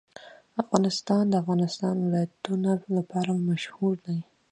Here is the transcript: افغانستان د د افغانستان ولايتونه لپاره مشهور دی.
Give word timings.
افغانستان 0.61 1.23
د 1.27 1.29
د 1.33 1.39
افغانستان 1.43 1.95
ولايتونه 2.05 2.71
لپاره 2.97 3.31
مشهور 3.49 3.95
دی. 4.07 4.19